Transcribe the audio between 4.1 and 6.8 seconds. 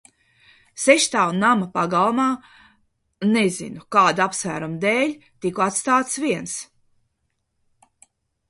apsvērumu dēļ, tiku atstāts viens.